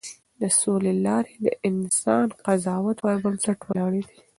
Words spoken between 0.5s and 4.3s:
سولې لارې د انسانانه قضاوت پر بنسټ ولاړې دي.